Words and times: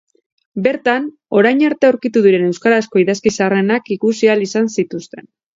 Bertan 0.67 1.05
orain 1.41 1.61
arte 1.67 1.89
aurkitu 1.91 2.25
diren 2.27 2.47
euskarazko 2.47 3.05
idazki 3.05 3.35
zaharrenak 3.39 3.95
ikusi 3.97 4.33
ahal 4.33 4.45
izan 4.51 4.73
zituzten. 4.79 5.33